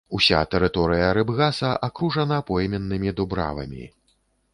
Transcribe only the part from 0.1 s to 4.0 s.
Уся тэрыторыя рыбгаса акружана пойменнымі дубравамі.